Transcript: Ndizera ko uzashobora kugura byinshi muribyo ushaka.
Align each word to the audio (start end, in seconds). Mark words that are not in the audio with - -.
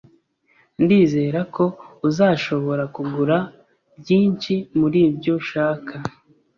Ndizera 0.83 1.39
ko 1.55 1.63
uzashobora 2.07 2.83
kugura 2.95 3.37
byinshi 3.99 4.53
muribyo 4.77 5.31
ushaka. 5.41 5.93